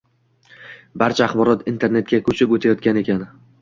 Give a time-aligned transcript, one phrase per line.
[1.03, 3.29] barcha axborot internetga ko‘chib o‘tayotgan ekan